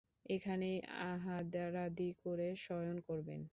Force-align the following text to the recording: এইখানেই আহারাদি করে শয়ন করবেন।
এইখানেই 0.25 0.77
আহারাদি 1.03 2.09
করে 2.23 2.47
শয়ন 2.57 2.97
করবেন। 3.07 3.41